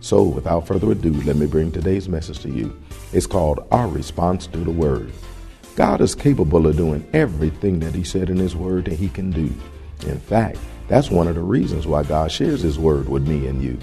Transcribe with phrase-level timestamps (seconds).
[0.00, 2.74] So, without further ado, let me bring today's message to you.
[3.12, 5.12] It's called Our Response to the Word.
[5.76, 9.30] God is capable of doing everything that He said in His Word that He can
[9.30, 9.52] do.
[10.06, 13.62] In fact, that's one of the reasons why God shares His Word with me and
[13.62, 13.78] you,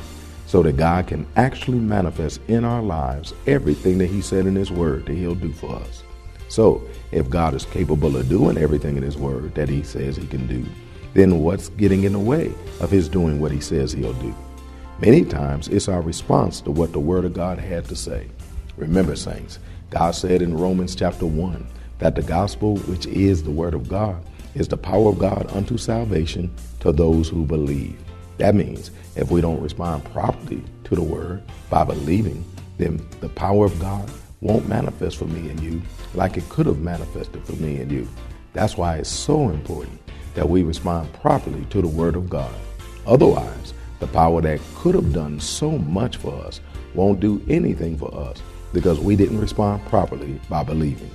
[0.48, 4.72] so that God can actually manifest in our lives everything that He said in His
[4.72, 6.04] Word that He'll do for us.
[6.50, 6.82] So,
[7.12, 10.48] if God is capable of doing everything in His Word that He says He can
[10.48, 10.66] do,
[11.14, 14.36] then what's getting in the way of His doing what He says He'll do?
[15.00, 18.32] Many times it's our response to what the Word of God had to say.
[18.78, 19.60] Remember, saints,
[19.92, 21.68] God said in Romans chapter 1
[22.00, 24.20] that the gospel, which is the Word of God,
[24.56, 28.04] is the power of God unto salvation to those who believe.
[28.40, 32.44] That means if we don't respond properly to the Word by believing,
[32.80, 34.10] then the power of God
[34.42, 35.80] won't manifest for me and you
[36.16, 38.08] like it could have manifested for me and you.
[38.54, 40.02] That's why it's so important
[40.34, 42.54] that we respond properly to the Word of God.
[43.06, 46.62] Otherwise, the power that could have done so much for us
[46.94, 48.42] won't do anything for us
[48.74, 51.12] because we didn't respond properly by believing.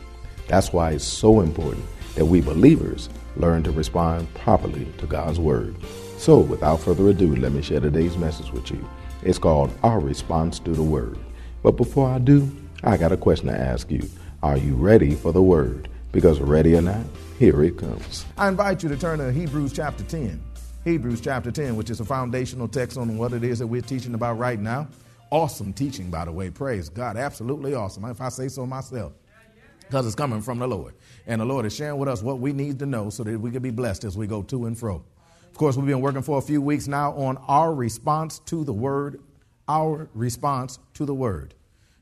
[0.49, 5.77] That's why it's so important that we believers learn to respond properly to God's Word.
[6.19, 8.89] So, without further ado, let me share today's message with you.
[9.23, 11.19] It's called Our Response to the Word.
[11.63, 12.51] But before I do,
[12.83, 14.09] I got a question to ask you.
[14.43, 15.89] Are you ready for the Word?
[16.11, 17.07] Because ready or not,
[17.39, 18.27] here it comes.
[18.37, 20.43] I invite you to turn to Hebrews chapter 10.
[20.85, 24.15] Hebrews chapter 10, which is a foundational text on what it is that we're teaching
[24.15, 24.89] about right now.
[25.31, 26.51] Awesome teaching, by the way.
[26.51, 27.17] Praise God.
[27.17, 29.13] Absolutely awesome, if I say so myself.
[29.79, 30.95] Because it's coming from the Lord.
[31.29, 33.53] And the Lord is sharing with us what we need to know so that we
[33.53, 35.05] can be blessed as we go to and fro.
[35.53, 38.73] Of course, we've been working for a few weeks now on our response to the
[38.73, 39.21] Word.
[39.69, 41.55] Our response to the Word.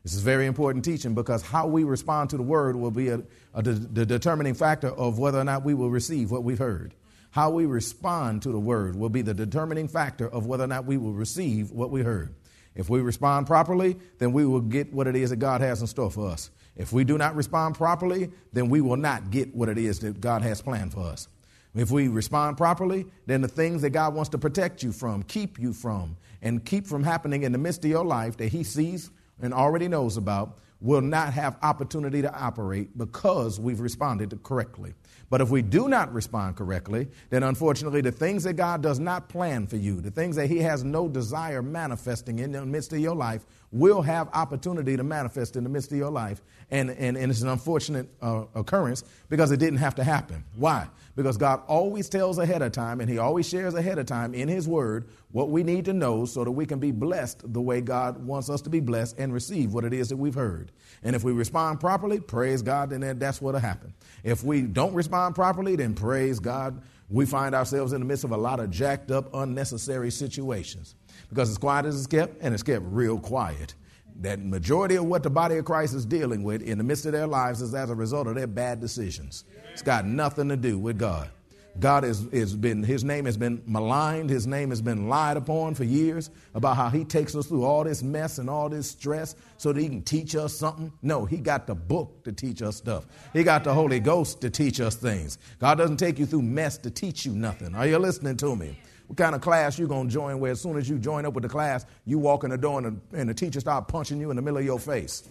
[0.05, 3.23] This is very important teaching because how we respond to the Word will be a,
[3.53, 6.95] a de- the determining factor of whether or not we will receive what we've heard.
[7.31, 10.85] How we respond to the word will be the determining factor of whether or not
[10.85, 12.35] we will receive what we heard.
[12.75, 15.87] If we respond properly, then we will get what it is that God has in
[15.87, 16.51] store for us.
[16.77, 20.21] If we do not respond properly, then we will not get what it is that
[20.21, 21.29] God has planned for us.
[21.75, 25.59] If we respond properly, then the things that God wants to protect you from, keep
[25.59, 29.11] you from, and keep from happening in the midst of your life that He sees
[29.41, 34.95] and already knows about will not have opportunity to operate because we've responded correctly.
[35.31, 39.29] But if we do not respond correctly, then unfortunately, the things that God does not
[39.29, 42.99] plan for you, the things that He has no desire manifesting in the midst of
[42.99, 46.43] your life, will have opportunity to manifest in the midst of your life.
[46.73, 50.45] And, and, and it's an unfortunate uh, occurrence because it didn't have to happen.
[50.57, 50.89] Why?
[51.15, 54.49] Because God always tells ahead of time and He always shares ahead of time in
[54.49, 57.81] His Word what we need to know so that we can be blessed the way
[57.81, 60.73] God wants us to be blessed and receive what it is that we've heard.
[61.05, 63.95] And if we respond properly, praise God, then that's what'll happen.
[64.25, 68.31] If we don't respond properly, then praise God, we find ourselves in the midst of
[68.31, 70.95] a lot of jacked up, unnecessary situations
[71.29, 73.75] because it's quiet as it's kept, and it's kept real quiet.
[74.21, 77.13] That majority of what the body of Christ is dealing with in the midst of
[77.13, 79.45] their lives is as a result of their bad decisions.
[79.73, 81.31] It's got nothing to do with God.
[81.79, 85.75] God has, has been, his name has been maligned, his name has been lied upon
[85.75, 89.37] for years about how he takes us through all this mess and all this stress
[89.57, 90.93] so that he can teach us something.
[91.03, 93.07] No, he got the book to teach us stuff.
[93.33, 95.39] He got the Holy Ghost to teach us things.
[95.59, 97.75] God doesn't take you through mess to teach you nothing.
[97.75, 98.77] Are you listening to me?
[99.07, 101.35] What kind of class you going to join where as soon as you join up
[101.35, 104.21] with the class, you walk in the door and the, and the teacher start punching
[104.21, 105.29] you in the middle of your face?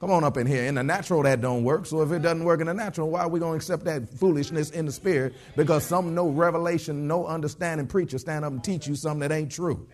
[0.00, 0.64] Come on up in here.
[0.64, 1.84] In the natural, that don't work.
[1.84, 4.08] So if it doesn't work in the natural, why are we going to accept that
[4.08, 5.34] foolishness in the spirit?
[5.56, 9.52] Because some no revelation, no understanding preacher stand up and teach you something that ain't
[9.52, 9.86] true.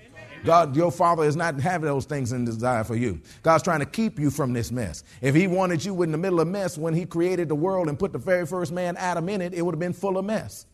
[0.45, 3.21] God, your father is not having those things in desire for you.
[3.43, 5.03] God's trying to keep you from this mess.
[5.21, 7.99] If he wanted you in the middle of mess when he created the world and
[7.99, 10.67] put the very first man, Adam, in it, it would have been full of mess.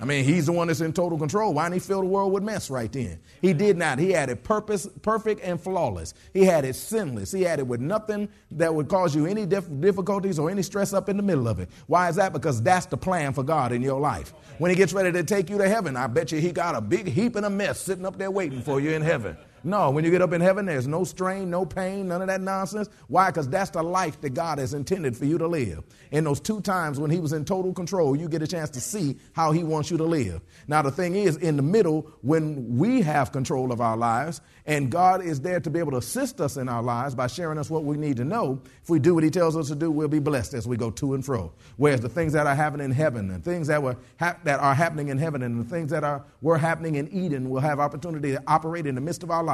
[0.00, 1.52] I mean, he's the one that's in total control.
[1.52, 3.20] Why didn't he fill the world with mess right then?
[3.42, 3.98] He did not.
[3.98, 6.14] He had it purpose, perfect and flawless.
[6.32, 7.30] He had it sinless.
[7.30, 10.94] He had it with nothing that would cause you any dif- difficulties or any stress
[10.94, 11.68] up in the middle of it.
[11.86, 12.32] Why is that?
[12.32, 14.32] Because that's the plan for God in your life.
[14.56, 16.80] When he gets ready to take you to heaven, I bet you he got a
[16.80, 19.36] big heap and a mess sitting up there waiting for you in heaven.
[19.62, 22.40] No, when you get up in heaven, there's no strain, no pain, none of that
[22.40, 22.88] nonsense.
[23.08, 23.30] Why?
[23.30, 25.84] Because that's the life that God has intended for you to live.
[26.10, 28.80] In those two times when He was in total control, you get a chance to
[28.80, 30.40] see how He wants you to live.
[30.66, 34.90] Now, the thing is, in the middle, when we have control of our lives and
[34.90, 37.68] God is there to be able to assist us in our lives by sharing us
[37.68, 40.08] what we need to know, if we do what He tells us to do, we'll
[40.08, 41.52] be blessed as we go to and fro.
[41.76, 44.74] Whereas the things that are happening in heaven and things that, were hap- that are
[44.74, 48.32] happening in heaven and the things that are, were happening in Eden will have opportunity
[48.32, 49.49] to operate in the midst of our lives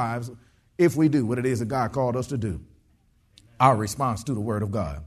[0.77, 2.61] if we do what it is that God called us to do.
[3.59, 5.03] Our response to the Word of God.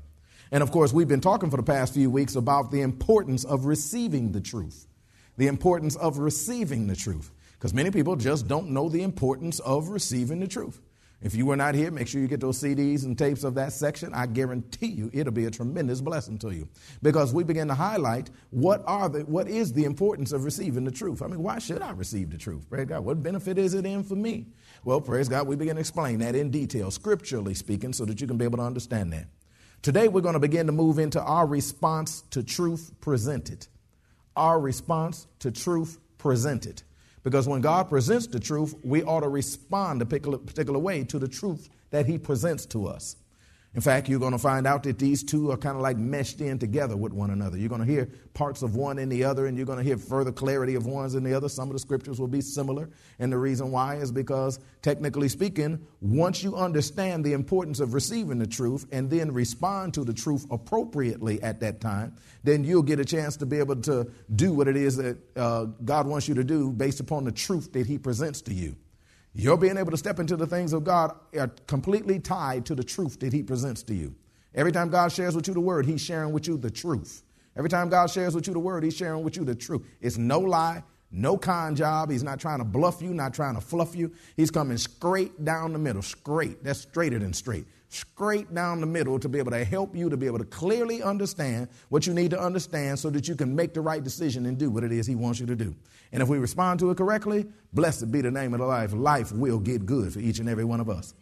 [0.53, 3.67] And of course, we've been talking for the past few weeks about the importance of
[3.67, 4.87] receiving the truth.
[5.37, 7.31] The importance of receiving the truth.
[7.53, 10.81] Because many people just don't know the importance of receiving the truth.
[11.23, 13.75] If you were not here, make sure you get those CDs and tapes of that
[13.75, 14.15] section.
[14.15, 16.67] I guarantee you it'll be a tremendous blessing to you.
[17.03, 20.91] Because we begin to highlight what are the what is the importance of receiving the
[20.91, 21.21] truth.
[21.21, 22.69] I mean, why should I receive the truth?
[22.71, 23.05] Praise God.
[23.05, 24.47] What benefit is it in for me?
[24.83, 28.27] Well, praise God, we begin to explain that in detail, scripturally speaking, so that you
[28.27, 29.27] can be able to understand that.
[29.83, 33.67] Today we're going to begin to move into our response to truth presented.
[34.37, 36.83] Our response to truth presented.
[37.23, 41.29] Because when God presents the truth, we ought to respond a particular, way to the
[41.29, 43.17] truth that He presents to us.
[43.73, 46.41] In fact, you're going to find out that these two are kind of like meshed
[46.41, 47.57] in together with one another.
[47.57, 49.97] You're going to hear parts of one in the other, and you're going to hear
[49.97, 51.49] further clarity of ones in the other.
[51.49, 52.91] Some of the scriptures will be similar.
[53.21, 58.39] And the reason why is because, technically speaking, once you understand the importance of receiving
[58.41, 62.99] the truth and then respond to the truth appropriately at that time, then you'll get
[62.99, 66.35] a chance to be able to do what it is that uh, God wants you
[66.35, 68.75] to do based upon the truth that He presents to you.
[69.33, 72.83] Your being able to step into the things of God are completely tied to the
[72.83, 74.15] truth that He presents to you.
[74.55, 77.23] Every time God shares with you the word, He's sharing with you the truth.
[77.57, 79.87] Every time God shares with you the word, He's sharing with you the truth.
[80.01, 80.83] It's no lie,
[81.13, 82.11] no con job.
[82.11, 84.13] He's not trying to bluff you, not trying to fluff you.
[84.37, 86.65] He's coming straight down the middle, straight.
[86.65, 87.67] That's straighter than straight.
[87.93, 91.03] Straight down the middle to be able to help you to be able to clearly
[91.03, 94.57] understand what you need to understand so that you can make the right decision and
[94.57, 95.75] do what it is He wants you to do.
[96.13, 98.93] And if we respond to it correctly, blessed be the name of the life.
[98.93, 101.15] Life will get good for each and every one of us.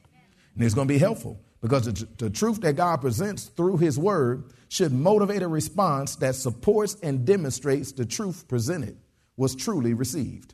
[0.54, 3.98] And it's going to be helpful because the, the truth that God presents through His
[3.98, 8.98] Word should motivate a response that supports and demonstrates the truth presented
[9.38, 10.52] was truly received.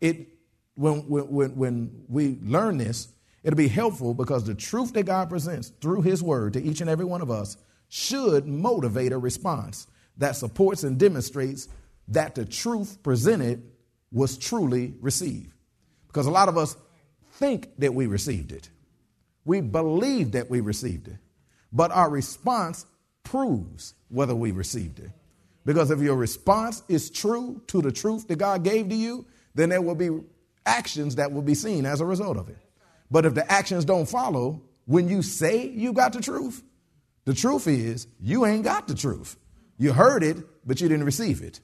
[0.00, 0.30] It,
[0.74, 3.06] when, when, when we learn this,
[3.44, 6.90] it'll be helpful because the truth that God presents through His Word to each and
[6.90, 7.56] every one of us
[7.88, 9.86] should motivate a response
[10.16, 11.68] that supports and demonstrates
[12.08, 13.62] that the truth presented
[14.10, 15.52] was truly received.
[16.08, 16.76] Because a lot of us
[17.32, 18.70] think that we received it,
[19.44, 21.18] we believe that we received it,
[21.72, 22.86] but our response
[23.24, 25.10] proves whether we received it.
[25.64, 29.70] Because if your response is true to the truth that God gave to you, then
[29.70, 30.10] there will be
[30.66, 32.58] actions that will be seen as a result of it.
[33.14, 36.64] But if the actions don't follow, when you say you got the truth,
[37.26, 39.36] the truth is you ain't got the truth.
[39.78, 41.60] You heard it, but you didn't receive it.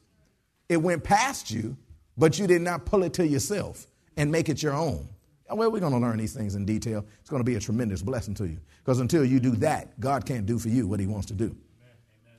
[0.69, 1.77] It went past you,
[2.17, 5.09] but you did not pull it to yourself and make it your own.
[5.51, 7.05] Well, we're going to learn these things in detail.
[7.21, 8.61] It's going to be a tremendous blessing to you.
[8.85, 11.57] Because until you do that, God can't do for you what He wants to do.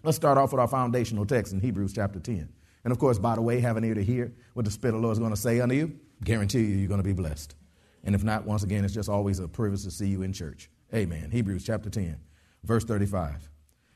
[0.04, 2.48] Let's start off with our foundational text in Hebrews chapter 10.
[2.86, 5.02] And of course, by the way, have an ear to hear what the Spirit of
[5.02, 6.00] the Lord is going to say unto you.
[6.24, 7.56] Guarantee you, you're going to be blessed.
[8.04, 10.70] And if not, once again, it's just always a privilege to see you in church.
[10.94, 11.30] Amen.
[11.32, 12.18] Hebrews chapter 10,
[12.64, 13.50] verse 35.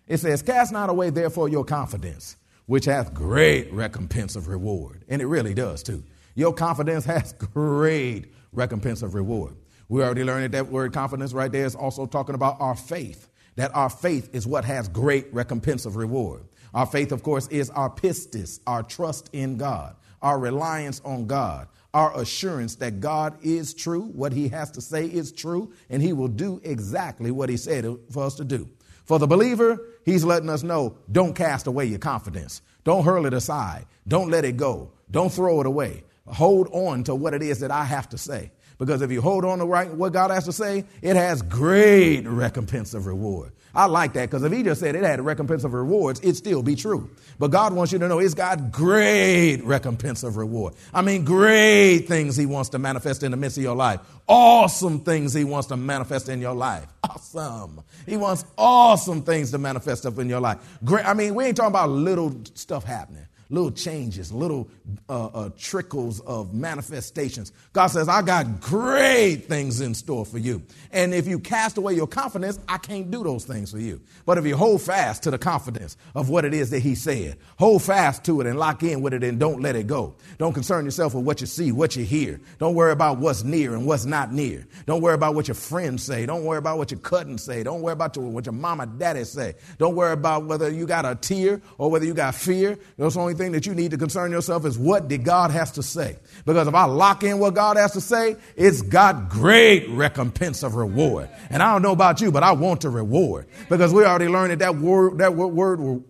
[0.08, 5.04] It says, Cast not away, therefore, your confidence, which hath great recompense of reward.
[5.10, 6.04] And it really does, too.
[6.36, 9.56] Your confidence has great recompense of reward.
[9.90, 13.30] We already learned that, that word confidence right there is also talking about our faith,
[13.56, 16.44] that our faith is what has great recompense of reward.
[16.74, 21.68] Our faith, of course, is our pistis, our trust in God, our reliance on God,
[21.96, 26.12] our assurance that God is true, what he has to say is true, and he
[26.12, 28.70] will do exactly what he said for us to do.
[29.06, 32.62] For the believer, he's letting us know don't cast away your confidence.
[32.84, 33.86] Don't hurl it aside.
[34.06, 34.92] Don't let it go.
[35.10, 36.04] Don't throw it away.
[36.28, 38.52] Hold on to what it is that I have to say.
[38.78, 42.22] Because if you hold on to right, what God has to say, it has great
[42.22, 43.52] recompense of reward.
[43.76, 46.64] I like that because if he just said it had recompense of rewards, it'd still
[46.64, 47.10] be true.
[47.38, 50.76] But God wants you to know it's got great recompense of reward.
[50.94, 54.00] I mean, great things he wants to manifest in the midst of your life.
[54.30, 56.88] Awesome things he wants to manifest in your life.
[57.06, 57.82] Awesome.
[58.06, 60.58] He wants awesome things to manifest up in your life.
[60.84, 61.06] Great.
[61.06, 63.26] I mean, we ain't talking about little stuff happening.
[63.50, 64.68] Little changes, little
[65.10, 67.52] uh, uh, trickles of manifestations.
[67.74, 70.64] God says, I got great things in store for you.
[70.92, 74.02] And if you cast away your confidence, I can't do those things for you.
[74.26, 77.38] But if you hold fast to the confidence of what it is that He said,
[77.58, 80.16] hold fast to it and lock in with it and don't let it go.
[80.38, 82.40] Don't concern yourself with what you see, what you hear.
[82.60, 84.66] Don't worry about what's near and what's not near.
[84.86, 86.26] Don't worry about what your friends say.
[86.26, 87.64] Don't worry about what your cousins say.
[87.64, 89.56] Don't worry about what your mama, daddy say.
[89.78, 92.78] Don't worry about whether you got a tear or whether you got fear.
[92.98, 95.84] The only thing that you need to concern yourself is what did God has to
[95.84, 96.18] say.
[96.46, 100.76] Because if I lock in what God has to say, it's got great recompense of
[100.76, 101.30] reward.
[101.50, 104.52] And I don't know about you, but I want to reward because we already learned
[104.52, 106.04] that that word, that word,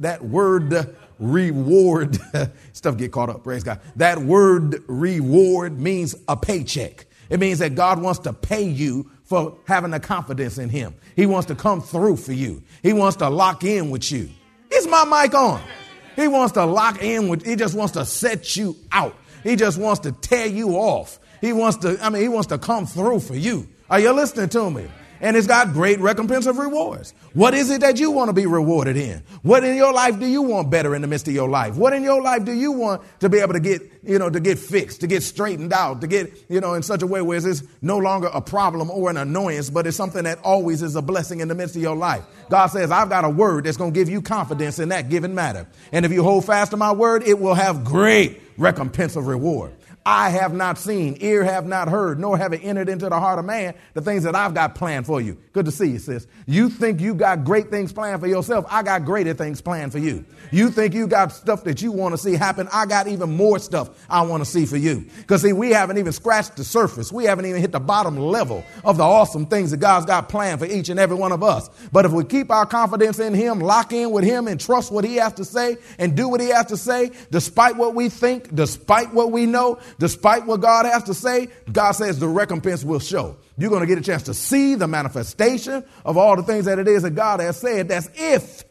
[0.00, 2.18] that word reward
[2.72, 3.44] stuff get caught up.
[3.44, 3.80] Praise God.
[3.96, 7.06] That word reward means a paycheck.
[7.30, 10.94] It means that God wants to pay you for having a confidence in Him.
[11.16, 12.62] He wants to come through for you.
[12.82, 14.28] He wants to lock in with you.
[14.70, 15.62] Is my mic on?
[16.16, 19.16] He wants to lock in with, he just wants to set you out.
[19.42, 21.18] He just wants to tear you off.
[21.40, 23.66] He wants to, I mean, he wants to come through for you.
[23.90, 24.88] Are you listening to me?
[25.22, 27.14] And it's got great recompense of rewards.
[27.32, 29.22] What is it that you want to be rewarded in?
[29.42, 31.76] What in your life do you want better in the midst of your life?
[31.76, 34.40] What in your life do you want to be able to get, you know, to
[34.40, 37.38] get fixed, to get straightened out, to get, you know, in such a way where
[37.38, 41.02] it's no longer a problem or an annoyance, but it's something that always is a
[41.02, 42.24] blessing in the midst of your life.
[42.50, 45.36] God says, I've got a word that's going to give you confidence in that given
[45.36, 45.68] matter.
[45.92, 49.72] And if you hold fast to my word, it will have great recompense of reward.
[50.04, 53.38] I have not seen, ear have not heard, nor have it entered into the heart
[53.38, 55.38] of man the things that I've got planned for you.
[55.52, 56.26] Good to see you, sis.
[56.46, 58.64] You think you got great things planned for yourself.
[58.68, 60.24] I got greater things planned for you.
[60.50, 62.68] You think you got stuff that you want to see happen.
[62.72, 65.06] I got even more stuff I want to see for you.
[65.18, 67.12] Because see, we haven't even scratched the surface.
[67.12, 70.58] We haven't even hit the bottom level of the awesome things that God's got planned
[70.58, 71.70] for each and every one of us.
[71.92, 75.04] But if we keep our confidence in Him, lock in with Him and trust what
[75.04, 78.52] He has to say and do what He has to say, despite what we think,
[78.52, 83.00] despite what we know, Despite what God has to say, God says the recompense will
[83.00, 83.36] show.
[83.58, 86.78] You're going to get a chance to see the manifestation of all the things that
[86.78, 87.88] it is that God has said.
[87.88, 88.64] That's if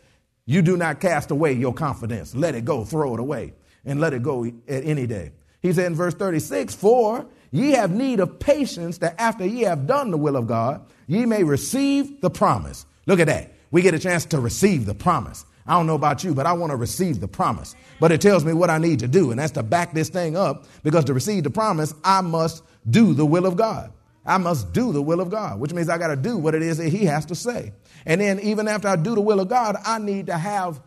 [0.46, 2.36] you do not cast away your confidence.
[2.36, 3.54] Let it go, throw it away,
[3.86, 5.32] and let it go at any day.
[5.62, 9.88] He said in verse 36, For ye have need of patience, that after ye have
[9.88, 12.86] done the will of God, ye may receive the promise.
[13.06, 13.54] Look at that.
[13.70, 15.46] We get a chance to receive the promise.
[15.68, 17.75] I don't know about you, but I want to receive the promise.
[18.00, 20.36] But it tells me what I need to do, and that's to back this thing
[20.36, 23.94] up because to receive the promise, I must do the will of God.
[24.25, 26.62] I must do the will of God, which means I got to do what it
[26.62, 27.74] is that He has to say.
[28.06, 30.82] And then, even after I do the will of God, I need to have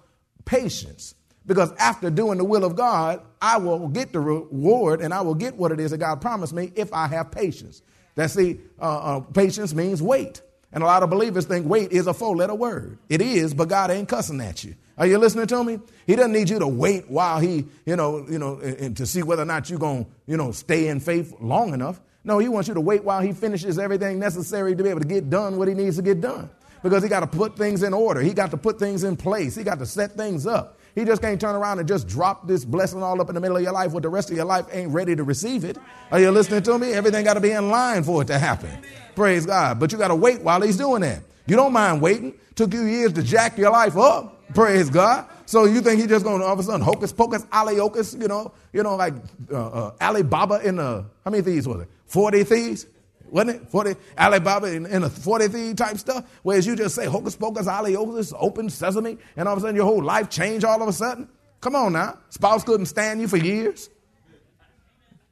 [0.44, 1.14] patience
[1.46, 5.34] because after doing the will of God, I will get the reward and I will
[5.34, 7.82] get what it is that God promised me if I have patience.
[8.14, 10.40] That see, uh, uh, patience means wait.
[10.74, 12.98] And a lot of believers think wait is a four letter word.
[13.08, 14.74] It is, but God ain't cussing at you.
[14.98, 15.78] Are you listening to me?
[16.06, 19.22] He doesn't need you to wait while he, you know, you know, and to see
[19.22, 22.00] whether or not you're going to, you know, stay in faith long enough.
[22.24, 25.06] No, he wants you to wait while he finishes everything necessary to be able to
[25.06, 26.50] get done what he needs to get done.
[26.82, 28.20] Because he got to put things in order.
[28.20, 29.54] He got to put things in place.
[29.54, 30.78] He got to set things up.
[30.94, 33.56] He just can't turn around and just drop this blessing all up in the middle
[33.56, 35.76] of your life where the rest of your life ain't ready to receive it.
[36.12, 36.92] Are you listening to me?
[36.92, 38.70] Everything got to be in line for it to happen.
[39.16, 39.80] Praise God.
[39.80, 41.22] But you got to wait while he's doing that.
[41.46, 42.34] You don't mind waiting.
[42.54, 44.54] Took you years to jack your life up.
[44.54, 45.26] Praise God.
[45.46, 48.18] So you think he's just going to all of a sudden hocus pocus, ali ocus,
[48.20, 49.14] you know, you know, like
[49.52, 51.88] uh, uh, Alibaba in the, how many thieves was it?
[52.06, 52.86] 40 thieves?
[53.34, 53.68] Wasn't it?
[53.68, 56.24] 40, Alibaba in, in a 40 thief type stuff?
[56.44, 59.74] Whereas you just say hocus pocus, ali ocus, open sesame, and all of a sudden
[59.74, 61.28] your whole life changed all of a sudden?
[61.60, 62.16] Come on now.
[62.28, 63.90] Spouse couldn't stand you for years.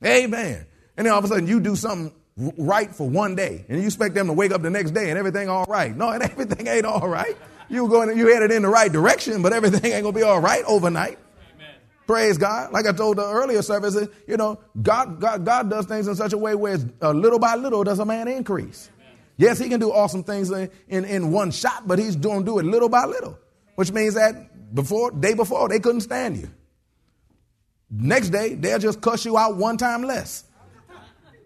[0.05, 0.67] Amen.
[0.97, 2.13] And then all of a sudden you do something
[2.59, 5.17] right for one day, and you expect them to wake up the next day and
[5.17, 5.97] everything all right.
[5.97, 7.37] No, and everything ain't all right.
[7.69, 10.65] You going, you headed in the right direction, but everything ain't gonna be all right
[10.65, 11.21] overnight.
[12.13, 12.73] Praise God.
[12.73, 13.97] Like I told the earlier service,
[14.29, 17.55] you know, God, God, God does things in such a way where uh, little by
[17.55, 18.91] little does a man increase.
[19.39, 22.59] Yes, he can do awesome things in, in, in one shot, but he's doing do
[22.59, 23.39] it little by little,
[23.77, 26.51] which means that before day before they couldn't stand you.
[27.91, 30.45] Next day they'll just cuss you out one time less.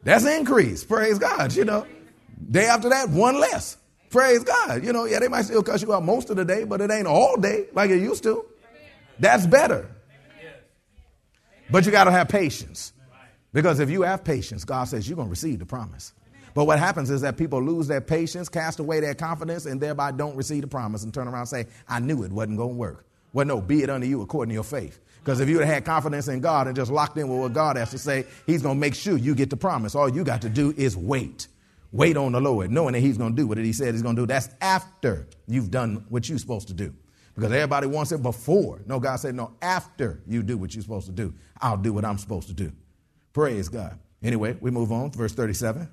[0.02, 0.82] That's increase.
[0.82, 1.54] Praise God.
[1.54, 1.86] You know,
[2.50, 3.76] day after that, one less.
[4.10, 4.82] Praise God.
[4.82, 6.90] You know, yeah, they might still cuss you out most of the day, but it
[6.90, 8.44] ain't all day like it used to.
[9.20, 9.92] That's better.
[11.70, 12.92] But you got to have patience.
[13.52, 16.12] Because if you have patience, God says you're going to receive the promise.
[16.54, 20.12] But what happens is that people lose their patience, cast away their confidence, and thereby
[20.12, 22.76] don't receive the promise and turn around and say, I knew it wasn't going to
[22.76, 23.06] work.
[23.32, 24.98] Well, no, be it unto you according to your faith.
[25.18, 27.90] Because if you had confidence in God and just locked in with what God has
[27.90, 29.94] to say, He's going to make sure you get the promise.
[29.94, 31.48] All you got to do is wait.
[31.92, 34.16] Wait on the Lord, knowing that He's going to do what He said He's going
[34.16, 34.26] to do.
[34.26, 36.94] That's after you've done what you're supposed to do.
[37.36, 38.80] Because everybody wants it before.
[38.86, 42.04] No, God said, no, after you do what you're supposed to do, I'll do what
[42.04, 42.72] I'm supposed to do.
[43.34, 43.98] Praise God.
[44.22, 45.88] Anyway, we move on, verse 37.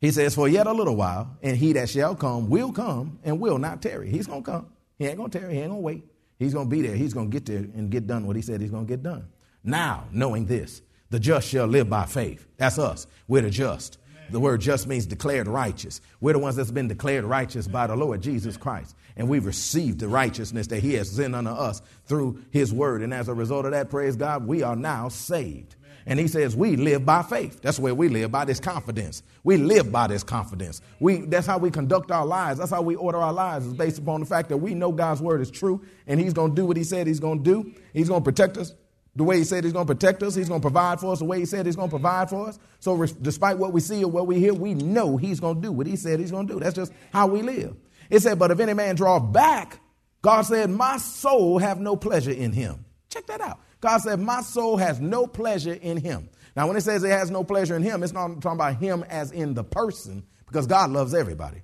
[0.00, 3.40] He says, For yet a little while, and he that shall come will come and
[3.40, 4.08] will not tarry.
[4.08, 4.66] He's going to come.
[4.96, 5.54] He ain't going to tarry.
[5.54, 6.04] He ain't going to wait.
[6.38, 6.96] He's going to be there.
[6.96, 9.02] He's going to get there and get done what he said he's going to get
[9.02, 9.28] done.
[9.64, 12.46] Now, knowing this, the just shall live by faith.
[12.56, 13.06] That's us.
[13.28, 13.98] We're the just.
[14.30, 16.00] The word just means declared righteous.
[16.20, 18.94] We're the ones that's been declared righteous by the Lord Jesus Christ.
[19.16, 23.02] And we've received the righteousness that he has sent unto us through his word.
[23.02, 25.74] And as a result of that, praise God, we are now saved.
[26.06, 27.60] And he says we live by faith.
[27.60, 29.22] That's where we live by this confidence.
[29.44, 30.80] We live by this confidence.
[30.98, 32.58] We that's how we conduct our lives.
[32.58, 33.66] That's how we order our lives.
[33.66, 36.52] Is based upon the fact that we know God's word is true and he's going
[36.52, 37.74] to do what he said he's going to do.
[37.92, 38.74] He's going to protect us
[39.16, 40.34] the way he said he's going to protect us.
[40.34, 42.48] He's going to provide for us the way he said he's going to provide for
[42.48, 42.58] us.
[42.78, 45.60] So re- despite what we see or what we hear, we know he's going to
[45.60, 46.60] do what he said he's going to do.
[46.60, 47.76] That's just how we live.
[48.08, 49.80] It said, but if any man draw back,
[50.22, 52.84] God said, my soul have no pleasure in him.
[53.08, 53.60] Check that out.
[53.80, 56.28] God said, My soul has no pleasure in him.
[56.54, 59.04] Now, when it says it has no pleasure in him, it's not talking about him
[59.08, 61.62] as in the person, because God loves everybody.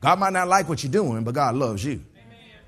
[0.00, 2.04] God might not like what you're doing, but God loves you.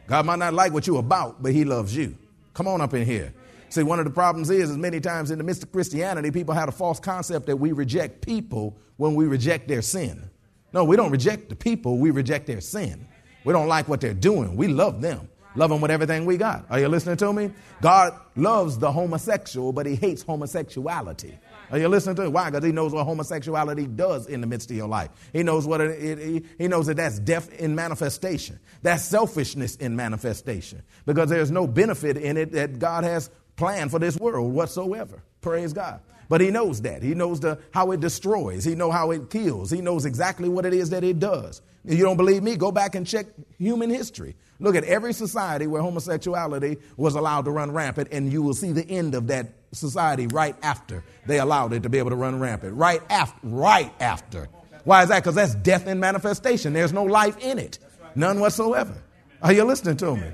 [0.07, 2.17] God might not like what you're about, but he loves you.
[2.53, 3.33] Come on up in here.
[3.71, 6.55] See, one of the problems is, is many times in the midst of Christianity, people
[6.55, 10.29] have a false concept that we reject people when we reject their sin.
[10.73, 13.07] No, we don't reject the people, we reject their sin.
[13.45, 14.57] We don't like what they're doing.
[14.57, 15.29] We love them.
[15.57, 16.67] Love them with everything we got.
[16.71, 17.51] Are you listening to me?
[17.81, 21.39] God loves the homosexual, but he hates homosexuality.
[21.73, 22.29] Are you listening to me?
[22.29, 22.51] Why?
[22.51, 25.11] Because he knows what homosexuality does in the midst of your life.
[25.33, 28.59] He knows what it, it, he knows that that's death in manifestation.
[28.83, 30.83] That's selfishness in manifestation.
[31.07, 33.31] Because there's no benefit in it that God has
[33.61, 35.23] planned for this world whatsoever.
[35.41, 36.01] Praise God.
[36.29, 37.03] But he knows that.
[37.03, 38.65] He knows the, how it destroys.
[38.65, 39.71] He knows how it kills.
[39.71, 41.61] He knows exactly what it is that it does.
[41.85, 43.27] If you don't believe me, go back and check
[43.59, 44.37] human history.
[44.61, 48.73] Look at every society where homosexuality was allowed to run rampant, and you will see
[48.73, 52.39] the end of that society right after they allowed it to be able to run
[52.39, 52.77] rampant.
[52.77, 53.47] Right after.
[53.47, 54.49] Right after.
[54.85, 55.23] Why is that?
[55.23, 56.73] Because that's death in manifestation.
[56.73, 57.79] There's no life in it,
[58.15, 59.03] none whatsoever.
[59.43, 60.29] Are you listening to me?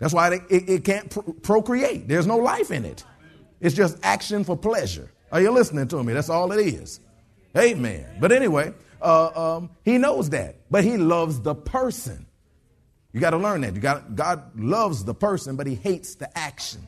[0.00, 2.08] That's why it, it, it can't pro- procreate.
[2.08, 3.04] There's no life in it.
[3.60, 5.12] It's just action for pleasure.
[5.30, 6.12] Are you listening to me?
[6.12, 6.98] That's all it is.
[7.56, 8.06] Amen.
[8.18, 12.26] But anyway, uh, um, he knows that, but he loves the person.
[13.12, 13.74] You got to learn that.
[13.74, 16.86] You got God loves the person, but He hates the action.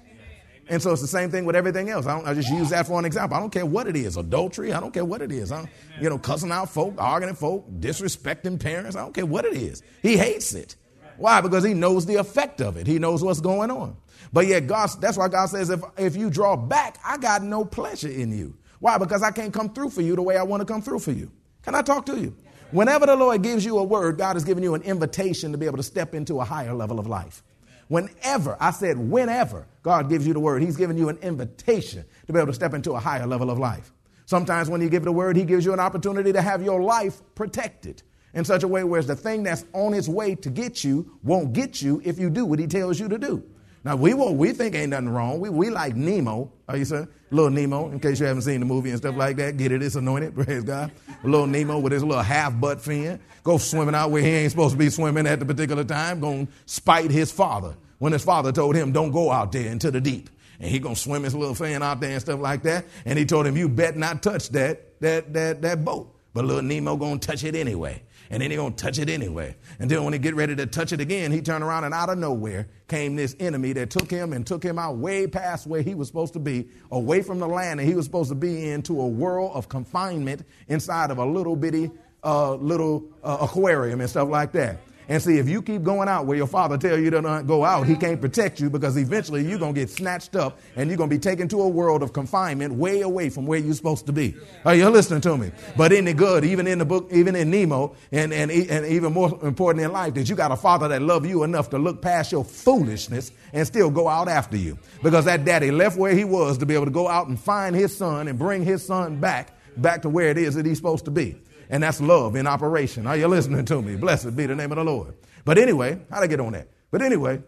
[0.68, 2.06] And so it's the same thing with everything else.
[2.06, 3.36] I, I, just use that for an example.
[3.36, 4.72] I don't care what it is, adultery.
[4.72, 5.52] I don't care what it is.
[6.00, 8.96] You know, cussing out folk, arguing folk, disrespecting parents.
[8.96, 9.82] I don't care what it is.
[10.02, 10.76] He hates it.
[11.16, 11.40] Why?
[11.40, 12.86] Because he knows the effect of it.
[12.86, 13.96] He knows what's going on.
[14.32, 17.64] But yet, God, that's why God says, if, if you draw back, I got no
[17.64, 18.54] pleasure in you.
[18.80, 18.98] Why?
[18.98, 21.12] Because I can't come through for you the way I want to come through for
[21.12, 21.30] you.
[21.62, 22.34] Can I talk to you?
[22.72, 25.66] Whenever the Lord gives you a word, God has given you an invitation to be
[25.66, 27.42] able to step into a higher level of life.
[27.88, 32.32] Whenever, I said whenever God gives you the word, He's giving you an invitation to
[32.32, 33.92] be able to step into a higher level of life.
[34.24, 37.20] Sometimes when you give the word, He gives you an opportunity to have your life
[37.34, 38.02] protected
[38.34, 41.52] in such a way where the thing that's on its way to get you won't
[41.52, 43.42] get you if you do what He tells you to do.
[43.84, 45.40] Now we will, we think ain't nothing wrong.
[45.40, 46.52] We, we like Nemo.
[46.68, 47.08] Are you saying?
[47.30, 49.56] Little Nemo, in case you haven't seen the movie and stuff like that.
[49.56, 50.92] Get it, it's anointed, praise God.
[51.24, 53.18] Little Nemo with his little half butt fin.
[53.42, 56.20] Go swimming out where he ain't supposed to be swimming at the particular time.
[56.20, 57.74] Gonna spite his father.
[57.98, 60.30] When his father told him, don't go out there into the deep.
[60.60, 62.84] And he gonna swim his little fin out there and stuff like that.
[63.04, 66.14] And he told him, you bet not touch that, that, that, that boat.
[66.34, 69.54] But little Nemo gonna touch it anyway and then he gonna touch it anyway.
[69.78, 72.08] And then when he get ready to touch it again, he turned around and out
[72.08, 75.82] of nowhere came this enemy that took him and took him out way past where
[75.82, 78.70] he was supposed to be, away from the land that he was supposed to be
[78.70, 81.90] into a world of confinement inside of a little bitty
[82.24, 84.78] uh, little uh, aquarium and stuff like that.
[85.12, 87.66] And see, if you keep going out where your father tell you to not go
[87.66, 90.96] out, he can't protect you because eventually you're going to get snatched up and you're
[90.96, 94.06] going to be taken to a world of confinement way away from where you're supposed
[94.06, 94.34] to be.
[94.64, 95.52] Are you listening to me?
[95.76, 99.38] But the good, even in the book, even in Nemo, and, and, and even more
[99.42, 102.32] important in life, that you got a father that love you enough to look past
[102.32, 104.78] your foolishness and still go out after you.
[105.02, 107.76] Because that daddy left where he was to be able to go out and find
[107.76, 111.04] his son and bring his son back, back to where it is that he's supposed
[111.04, 111.36] to be.
[111.72, 113.06] And that's love in operation.
[113.06, 113.96] Are you listening to me?
[113.96, 115.14] Blessed be the name of the Lord.
[115.42, 116.68] But anyway, how'd I get on that?
[116.90, 117.42] But anyway,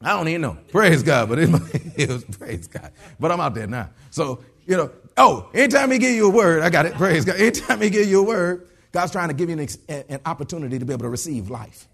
[0.00, 0.58] I don't even know.
[0.72, 1.28] Praise God.
[1.28, 1.50] But it,
[2.08, 2.90] was praise God.
[3.20, 3.90] But I'm out there now.
[4.08, 6.94] So, you know, oh, anytime he give you a word, I got it.
[6.94, 7.36] Praise God.
[7.36, 10.86] Anytime he give you a word, God's trying to give you an, an opportunity to
[10.86, 11.88] be able to receive life.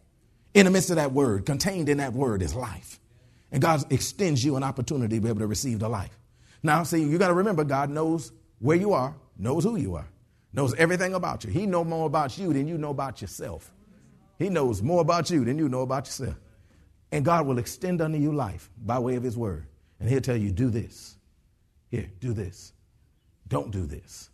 [0.54, 3.00] In the midst of that word, contained in that word is life.
[3.50, 6.16] And God extends you an opportunity to be able to receive the life.
[6.62, 10.06] Now, see, you got to remember, God knows where you are, knows who you are
[10.52, 11.50] knows everything about you.
[11.50, 13.72] He knows more about you than you know about yourself.
[14.38, 16.36] He knows more about you than you know about yourself.
[17.10, 19.66] And God will extend unto you life by way of his word.
[20.00, 21.16] And he'll tell you, do this.
[21.90, 22.72] Here, do this.
[23.48, 24.30] Don't do this.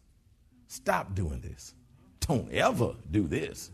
[0.69, 1.75] Stop doing this.
[2.21, 3.71] Don't ever do this.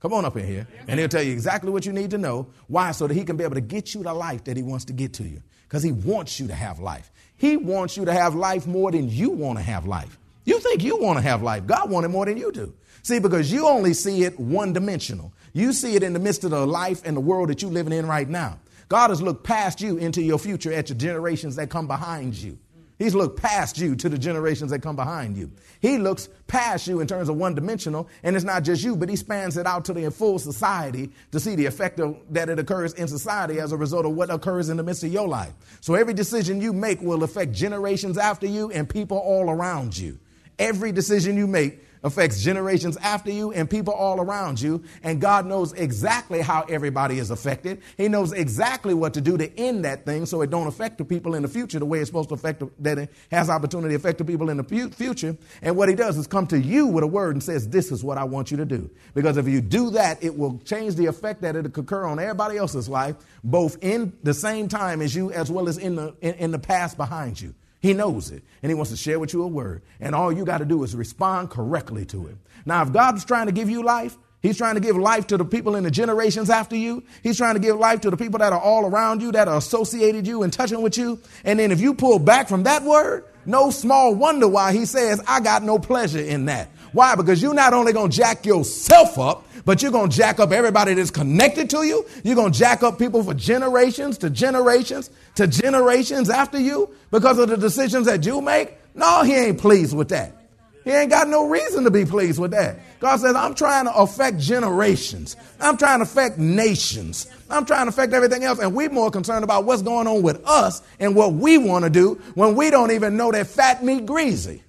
[0.00, 0.66] Come on up in here.
[0.88, 2.48] And he'll tell you exactly what you need to know.
[2.68, 2.92] Why?
[2.92, 4.92] So that he can be able to get you the life that he wants to
[4.92, 5.42] get to you.
[5.64, 7.12] Because he wants you to have life.
[7.36, 10.18] He wants you to have life more than you want to have life.
[10.44, 11.66] You think you want to have life.
[11.66, 12.74] God wanted more than you do.
[13.02, 15.32] See, because you only see it one dimensional.
[15.52, 17.92] You see it in the midst of the life and the world that you're living
[17.92, 18.58] in right now.
[18.88, 22.58] God has looked past you into your future at your generations that come behind you.
[22.98, 25.50] He's looked past you to the generations that come behind you.
[25.80, 29.08] He looks past you in terms of one dimensional, and it's not just you, but
[29.08, 32.58] he spans it out to the full society to see the effect of, that it
[32.58, 35.54] occurs in society as a result of what occurs in the midst of your life.
[35.80, 40.18] So every decision you make will affect generations after you and people all around you.
[40.60, 44.82] Every decision you make affects generations after you and people all around you.
[45.02, 47.80] And God knows exactly how everybody is affected.
[47.96, 51.04] He knows exactly what to do to end that thing so it don't affect the
[51.04, 53.96] people in the future the way it's supposed to affect, that it has opportunity to
[53.96, 55.36] affect the people in the future.
[55.62, 58.04] And what he does is come to you with a word and says, this is
[58.04, 58.90] what I want you to do.
[59.14, 62.18] Because if you do that, it will change the effect that it could occur on
[62.18, 66.14] everybody else's life, both in the same time as you, as well as in the,
[66.20, 67.54] in, in the past behind you.
[67.80, 69.82] He knows it and he wants to share with you a word.
[70.00, 72.36] And all you got to do is respond correctly to it.
[72.66, 75.44] Now, if God's trying to give you life, He's trying to give life to the
[75.44, 77.02] people in the generations after you.
[77.22, 79.58] He's trying to give life to the people that are all around you, that are
[79.58, 81.20] associated you and touching with you.
[81.44, 85.22] And then if you pull back from that word, no small wonder why he says,
[85.26, 86.70] I got no pleasure in that.
[86.92, 87.14] Why?
[87.14, 90.52] Because you're not only going to jack yourself up, but you're going to jack up
[90.52, 92.06] everybody that's connected to you.
[92.24, 97.38] You're going to jack up people for generations to generations to generations after you because
[97.38, 98.76] of the decisions that you make.
[98.94, 100.36] No, he ain't pleased with that.
[100.84, 102.78] He ain't got no reason to be pleased with that.
[103.00, 105.36] God says, I'm trying to affect generations.
[105.60, 107.30] I'm trying to affect nations.
[107.50, 108.58] I'm trying to affect everything else.
[108.58, 111.90] And we're more concerned about what's going on with us and what we want to
[111.90, 114.62] do when we don't even know that fat meat greasy.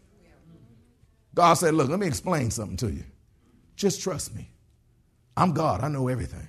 [1.34, 3.04] God said, Look, let me explain something to you.
[3.76, 4.50] Just trust me.
[5.38, 5.82] I'm God.
[5.82, 6.48] I know everything.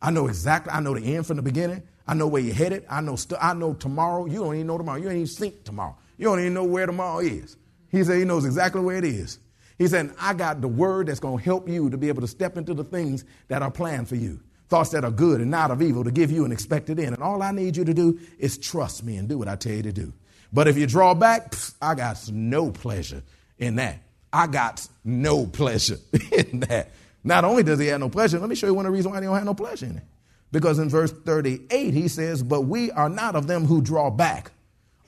[0.00, 0.72] I know exactly.
[0.72, 1.82] I know the end from the beginning.
[2.06, 2.84] I know where you're headed.
[2.90, 3.16] I know.
[3.16, 4.26] St- I know tomorrow.
[4.26, 4.98] You don't even know tomorrow.
[4.98, 5.96] You ain't even think tomorrow.
[6.18, 7.56] You don't even know where tomorrow is.
[7.90, 9.38] He said he knows exactly where it is.
[9.78, 12.28] He said, I got the word that's going to help you to be able to
[12.28, 14.40] step into the things that are planned for you.
[14.68, 17.14] Thoughts that are good and not of evil to give you an expected end.
[17.14, 19.72] And all I need you to do is trust me and do what I tell
[19.72, 20.12] you to do.
[20.52, 23.22] But if you draw back, pff, I got no pleasure
[23.62, 24.00] in that.
[24.32, 25.98] I got no pleasure
[26.32, 26.90] in that.
[27.24, 29.12] Not only does he have no pleasure, let me show you one of the reasons
[29.12, 30.02] why he don't have no pleasure in it.
[30.50, 34.52] Because in verse 38, he says, But we are not of them who draw back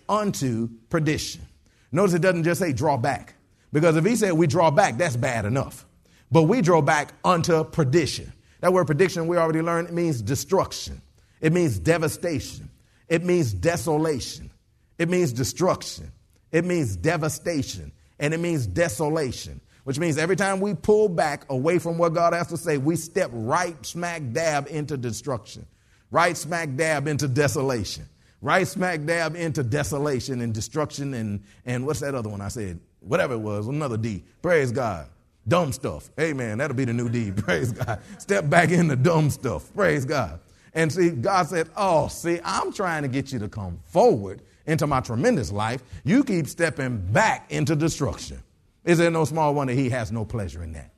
[0.09, 1.43] unto perdition.
[1.91, 3.35] Notice it doesn't just say draw back.
[3.73, 5.85] Because if he said we draw back, that's bad enough.
[6.31, 8.33] But we draw back unto perdition.
[8.61, 11.03] That word prediction we already learned it means destruction.
[11.41, 12.71] It means devastation.
[13.09, 14.51] It means desolation.
[14.99, 16.13] It means destruction.
[16.53, 21.79] It means devastation and it means desolation, which means every time we pull back away
[21.79, 25.67] from what God has to say, we step right smack dab into destruction,
[26.11, 28.07] right smack dab into desolation,
[28.41, 32.79] right smack dab into desolation and destruction and, and what's that other one I said?
[33.01, 34.23] Whatever it was, another D.
[34.41, 35.09] Praise God.
[35.47, 36.11] Dumb stuff.
[36.19, 36.57] Amen.
[36.57, 37.31] That'll be the new D.
[37.37, 38.01] Praise God.
[38.19, 39.71] Step back into dumb stuff.
[39.75, 40.41] Praise God.
[40.73, 44.87] And see, God said, Oh, see, I'm trying to get you to come forward into
[44.87, 48.43] my tremendous life, you keep stepping back into destruction.
[48.85, 50.91] Is there no small wonder he has no pleasure in that?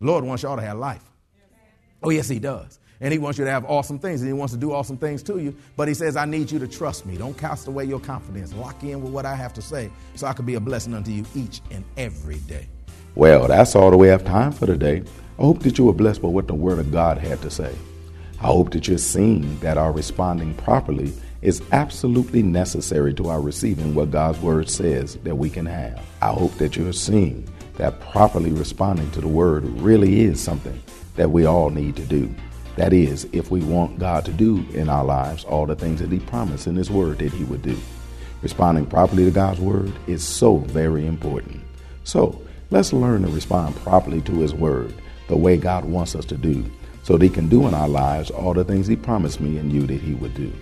[0.00, 1.02] Lord wants y'all to have life.
[2.02, 2.78] Oh, yes, he does.
[3.00, 5.22] And he wants you to have awesome things, and he wants to do awesome things
[5.24, 5.56] to you.
[5.76, 7.16] But he says, I need you to trust me.
[7.16, 8.52] Don't cast away your confidence.
[8.54, 11.10] Lock in with what I have to say so I can be a blessing unto
[11.10, 12.68] you each and every day.
[13.14, 15.02] Well, that's all that we have time for today.
[15.38, 17.74] I hope that you were blessed by what the Word of God had to say.
[18.40, 23.94] I hope that you're seeing that are responding properly is absolutely necessary to our receiving
[23.94, 26.00] what God's Word says that we can have.
[26.22, 30.80] I hope that you're seeing that properly responding to the Word really is something
[31.16, 32.32] that we all need to do.
[32.76, 36.12] That is, if we want God to do in our lives all the things that
[36.12, 37.76] He promised in His Word that He would do.
[38.40, 41.60] Responding properly to God's Word is so very important.
[42.04, 44.94] So, let's learn to respond properly to His Word
[45.28, 46.64] the way God wants us to do
[47.02, 49.72] so that He can do in our lives all the things He promised me and
[49.72, 50.52] you that He would do.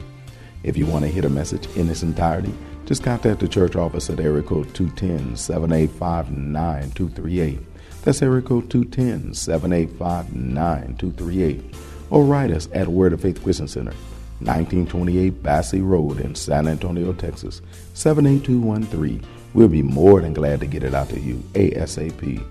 [0.62, 2.52] If you want to hear a message in its entirety,
[2.84, 7.58] just contact the church office at area code 210 785 9238.
[8.02, 11.74] That's area code 210 785 9238.
[12.10, 13.92] Or write us at Word of Faith Christian Center,
[14.40, 17.62] 1928 Basse Road in San Antonio, Texas,
[17.94, 19.24] 78213.
[19.54, 22.44] We'll be more than glad to get it out to you ASAP.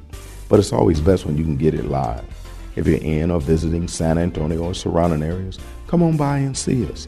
[0.48, 2.26] But it's always best when you can get it live.
[2.76, 6.86] If you're in or visiting San Antonio or surrounding areas, come on by and see
[6.86, 7.08] us.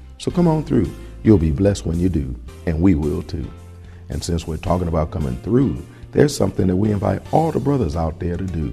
[0.21, 0.87] So come on through.
[1.23, 2.35] You'll be blessed when you do,
[2.67, 3.49] and we will too.
[4.09, 7.95] And since we're talking about coming through, there's something that we invite all the brothers
[7.95, 8.71] out there to do.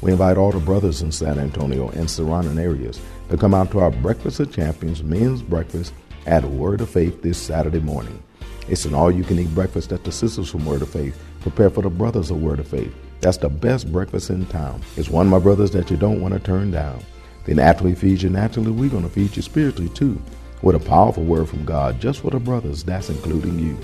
[0.00, 2.98] We invite all the brothers in San Antonio and surrounding areas
[3.28, 5.92] to come out to our Breakfast of Champions men's breakfast
[6.24, 8.22] at Word of Faith this Saturday morning.
[8.66, 11.68] It's an all you can eat breakfast that the sisters from Word of Faith prepare
[11.68, 12.94] for the brothers of Word of Faith.
[13.20, 14.80] That's the best breakfast in town.
[14.96, 17.04] It's one, my brothers, that you don't want to turn down.
[17.44, 18.70] They naturally feed you naturally.
[18.70, 20.18] We're going to feed you spiritually too.
[20.60, 23.78] With a powerful word from God just for the brothers, that's including you.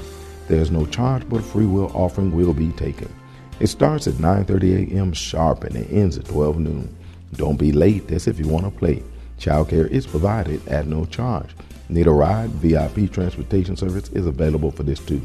[0.48, 3.14] There's no charge, but a free will offering will be taken.
[3.60, 5.12] It starts at 9:30 a.m.
[5.12, 6.94] sharp and it ends at 12 noon.
[7.36, 8.08] Don't be late.
[8.08, 9.02] That's if you want to play.
[9.38, 11.50] Childcare is provided at no charge.
[11.88, 12.50] Need a ride?
[12.50, 15.24] VIP transportation service is available for this too.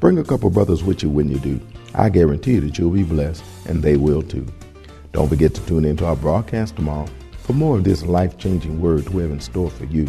[0.00, 1.60] Bring a couple brothers with you when you do.
[1.94, 4.46] I guarantee that you'll be blessed, and they will too.
[5.12, 9.08] Don't forget to tune into our broadcast tomorrow for more of this life changing word
[9.10, 10.08] we have in store for you.